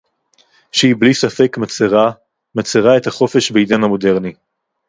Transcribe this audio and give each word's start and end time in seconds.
שהיא 0.71 0.95
בלי 0.99 1.13
ספק 1.13 1.57
מצרה- 1.59 2.11
מצרה 2.55 2.97
את 2.97 3.07
החופש 3.07 3.51
בעידן 3.51 3.83
המודרני 3.83 4.33